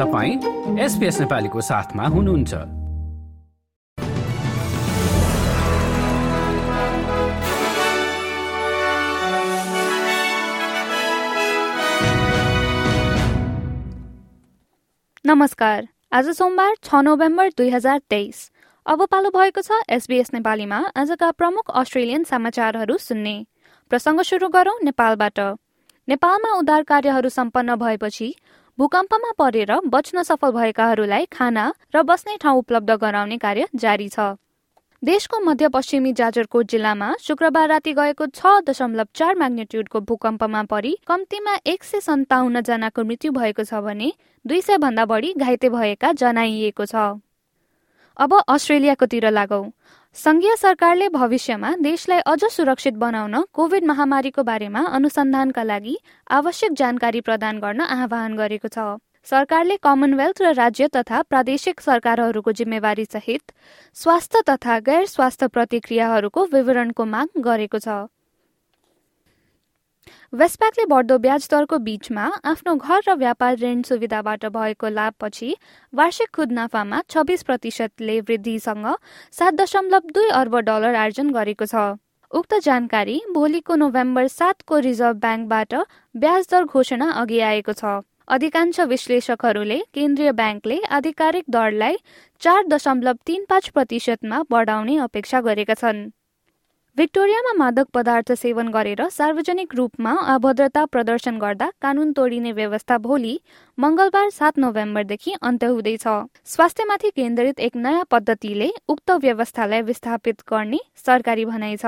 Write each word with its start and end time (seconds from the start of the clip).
तपाईँ 0.00 0.78
एसपिएस 0.78 1.20
नेपालीको 1.20 1.60
साथमा 1.60 2.06
हुनुहुन्छ। 2.06 2.54
नमस्कार। 15.26 15.88
आज 16.12 16.28
सोमबार 16.28 16.74
छ 16.84 16.94
नोभेम्बर 16.94 17.48
दुई 17.48 17.68
हजार 17.70 17.98
तेइस। 18.10 18.50
अब 18.86 19.06
पालो 19.06 19.30
भएको 19.30 19.60
छ 19.60 19.70
एसबीएस 19.88 20.34
नेपालीमा। 20.34 20.78
आजका 20.96 21.30
प्रमुख 21.30 21.70
अस्ट्रेलियन 21.74 22.24
समाचारहरू 22.24 22.96
सुन्ने। 22.98 23.46
प्रसङ्ग 23.90 24.22
सुरु 24.22 24.48
गरौं 24.48 24.78
नेपालबाट। 24.84 25.40
नेपालमा 26.08 26.54
उद्धार 26.58 26.82
कार्यहरू 26.82 27.28
सम्पन्न 27.28 27.76
भएपछि 27.76 28.34
भूकम्पमा 28.80 29.30
परेर 29.38 29.70
बच्न 29.86 30.22
सफल 30.22 30.50
भएकाहरूलाई 30.52 31.24
खाना 31.32 31.64
र 31.94 32.02
बस्ने 32.02 32.36
ठाउँ 32.40 32.58
उपलब्ध 32.58 32.90
गराउने 32.92 33.36
कार्य 33.38 33.66
जारी 33.76 34.08
छ। 34.08 34.20
देशको 35.02 35.40
मध्यपश्चिमी 35.40 36.12
जाजरकोट 36.12 36.66
जिल्लामा 36.66 37.08
शुक्रबार 37.20 37.68
राति 37.68 37.92
गएको 37.92 38.26
छ 38.28 38.54
दशमलव 38.64 39.06
चार 39.14 39.34
म्याग्नेट्युडको 39.36 40.00
भूकम्पमा 40.02 40.62
परि 40.72 40.96
कम्तीमा 41.06 41.56
एक 41.66 41.84
सय 41.84 42.00
सन्ताउन्न 42.00 42.60
जनाको 42.62 43.04
मृत्यु 43.04 43.32
भएको 43.32 43.64
छ 43.64 43.84
भने 43.84 44.12
दुई 44.44 44.60
सय 44.62 44.78
भन्दा 44.78 45.04
बढी 45.12 45.34
घाइते 45.36 45.68
भएका 45.68 46.12
जनाइएको 46.16 46.86
छ। 46.86 47.04
अब 48.16 48.40
अस्ट्रेलियाकोतिर 48.48 49.30
लागौ। 49.30 49.62
संघीय 50.16 50.54
सरकारले 50.56 51.08
भविष्यमा 51.08 51.70
देशलाई 51.80 52.20
अझ 52.26 52.44
सुरक्षित 52.50 52.94
बनाउन 52.94 53.34
कोविड 53.54 53.84
महामारीको 53.84 54.42
बारेमा 54.42 54.80
अनुसन्धानका 54.90 55.62
लागि 55.62 55.96
आवश्यक 56.30 56.72
जानकारी 56.72 57.20
प्रदान 57.20 57.58
गर्न 57.60 57.80
आह्वान 57.80 58.36
गरेको 58.36 58.68
छ। 58.68 58.84
सरकारले 59.30 59.76
कमनवेल्थ 59.78 60.42
र 60.42 60.52
राज्य 60.54 60.88
तथा 60.96 61.22
प्रादेशिक 61.24 61.80
सरकारहरूको 61.80 62.52
जिम्मेवारी 62.52 63.04
सहित 63.06 63.52
स्वास्थ्य 63.96 64.42
तथा 64.48 64.78
गैर 64.86 65.06
स्वास्थ्य 65.06 65.48
प्रतिक्रियाहरूको 65.48 66.44
विवरणको 66.52 67.04
माग 67.06 67.40
गरेको 67.40 67.78
छ। 67.78 68.02
वेस्टप्याकले 70.32 70.84
बढ्दो 70.86 71.18
ब्याज 71.18 71.48
दरको 71.50 71.78
बीचमा 71.86 72.26
आफ्नो 72.50 72.74
घर 72.76 73.00
र 73.08 73.14
व्यापार 73.16 73.56
ऋण 73.62 73.82
सुविधाबाट 73.88 74.46
भएको 74.50 74.88
लाभपछि 74.90 75.54
वार्षिक 75.92 76.30
खुद 76.34 76.52
नाफामा 76.52 77.00
छब्बिस 77.10 77.42
प्रतिशतले 77.42 78.20
वृद्धिसँग 78.22 78.86
सात 79.38 79.54
दशमलव 79.54 80.12
दुई 80.14 80.28
अर्ब 80.36 80.56
डलर 80.68 80.94
आर्जन 81.02 81.30
गरेको 81.32 81.66
छ। 81.66 81.88
उक्त 82.30 82.54
जानकारी 82.64 83.20
भोलिको 83.34 83.74
नोभेम्बर 83.76 84.26
सातको 84.30 84.78
रिजर्भ 84.80 85.16
ब्याङ्कबाट 85.20 85.74
ब्याज 86.14 86.46
दर 86.50 86.64
घोषणा 86.64 87.10
अघि 87.22 87.40
आएको 87.46 87.72
छ। 87.72 87.98
अधिकांश 88.28 88.80
विश्लेषकहरूले 88.88 89.78
केन्द्रीय 89.94 90.32
ब्याङ्कले 90.38 90.78
आधिकारिक 90.98 91.44
दरलाई 91.50 91.96
चार 92.42 92.62
दशमलव 92.68 93.16
तीन 93.26 93.44
पाँच 93.50 93.68
प्रतिशतमा 93.74 94.42
बढाउने 94.50 94.96
अपेक्षा 95.02 95.40
गरेका 95.42 95.74
छन्। 95.74 96.08
भिक्टोरियामा 96.96 97.52
मादक 97.54 97.86
पदार्थ 97.94 98.32
सेवन 98.32 98.68
गरेर 98.68 99.00
सार्वजनिक 99.08 99.74
रूपमा 99.74 100.12
अभद्रता 100.32 100.84
प्रदर्शन 100.86 101.38
गर्दा 101.38 101.70
कानून 101.82 102.10
तोडिने 102.12 102.52
व्यवस्था 102.52 102.98
भोलि 102.98 103.38
मंगलबार 103.78 104.30
सात 104.30 104.58
नोभेम्बरदेखि 104.58 105.34
अन्त्य 105.42 105.66
हुँदैछ। 105.66 106.06
स्वास्थ्यमाथि 106.46 107.10
केन्द्रित 107.16 107.60
एक 107.60 107.76
नयाँ 107.76 108.04
पद्धतिले 108.10 108.70
उक्त 108.88 109.10
व्यवस्थालाई 109.22 109.82
विस्थापित 109.82 110.42
गर्ने 110.50 110.80
सरकारी 111.06 111.44
भनाइ 111.44 111.76
छ। 111.76 111.86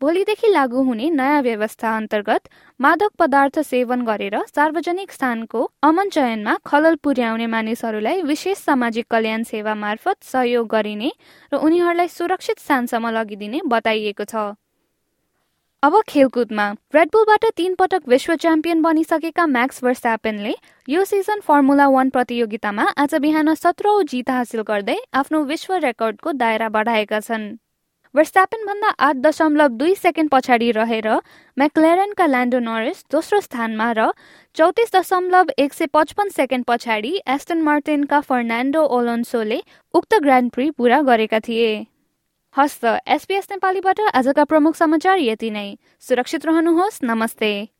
भोलिदेखि 0.00 0.48
लागू 0.48 0.82
हुने 0.82 1.08
नयाँ 1.10 1.40
व्यवस्था 1.42 1.88
अन्तर्गत 1.96 2.48
मादक 2.80 3.10
पदार्थ 3.18 3.58
सेवन 3.60 4.04
गरेर 4.04 4.36
सार्वजनिक 4.46 5.12
स्थानको 5.12 5.64
अमन 5.84 6.08
चयनमा 6.08 6.54
खलल 6.66 6.94
पुर्याउने 7.04 7.46
मानिसहरूलाई 7.46 8.22
विशेष 8.22 8.58
सामाजिक 8.60 9.06
कल्याण 9.10 9.42
सेवा 9.42 9.74
मार्फत 9.74 10.16
सहयोग 10.24 10.68
गरिने 10.72 11.10
र 11.52 11.60
उनीहरूलाई 11.60 12.08
सुरक्षित 12.08 12.58
स्थानसम्म 12.58 13.10
लगिदिने 13.10 13.60
बताइएको 13.68 14.24
छ। 14.24 14.48
अब 15.82 16.00
खेलकुदमा 16.08 16.70
रेडबुलबाट 16.94 17.44
तीन 17.56 17.74
पटक 17.76 18.08
विश्व 18.08 18.34
च्याम्पियन 18.40 18.82
बनिसकेका 18.82 19.46
म्याक्स 19.48 19.84
वर्स्यापेनले 19.84 20.54
यो 20.88 21.04
सिजन 21.06 21.40
फर्मुला 21.44 21.88
वान 21.92 22.08
प्रतियोगितामा 22.10 22.92
आज 22.96 23.14
बिहान 23.20 23.54
सत्रौं 23.62 24.02
जित 24.08 24.30
हासिल 24.30 24.68
गर्दै 24.68 25.00
आफ्नो 25.14 25.44
विश्व 25.46 25.74
रेकर्डको 25.84 26.32
दायरा 26.40 26.68
बढाएका 26.76 27.20
छन्। 27.20 27.52
भन्दा 28.14 28.88
आठ 28.98 29.16
दशमलव 29.16 29.68
दुई 29.78 29.94
सेकेन्ड 29.94 30.30
पछाडि 30.30 30.70
रहेर 30.70 31.06
म्याक्लेरनका 31.56 32.26
ल्यान्डो 32.26 32.58
नरिस 32.58 33.04
दोस्रो 33.12 33.40
स्थानमा 33.40 33.86
र 33.92 34.10
चौतिस 34.56 34.90
दशमलव 34.94 35.52
एक 35.58 35.72
सय 35.72 35.86
पचपन्न 35.94 36.28
सेकेन्ड 36.30 36.64
पछाडि 36.66 37.12
एस्टन 37.28 37.62
मार्टिनका 37.62 38.20
फर्नान्डो 38.20 38.82
ओलोन्सोले 38.98 39.60
उक्त 39.94 40.14
ग्रान्ड 40.22 40.50
प्री 40.50 40.70
पूरा 40.70 41.00
गरेका 41.02 41.38
थिए। 41.38 41.70
हस्त 42.54 42.84
एसपीएस 43.06 43.46
नेपालीबाट 43.50 44.00
आजका 44.14 44.44
प्रमुख 44.44 44.74
समाचार 44.74 45.18
यति 45.20 45.50
नै। 45.50 45.68
सुरक्षित 46.00 46.46
रहनुहोस्। 46.46 46.98
नमस्ते। 47.04 47.79